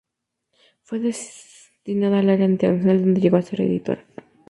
Fue 0.81 0.97
destinada 0.97 2.17
al 2.21 2.31
área 2.31 2.47
internacional, 2.47 3.01
donde 3.01 3.21
llegó 3.21 3.37
a 3.37 3.43
ser 3.43 3.61
editora. 3.61 4.03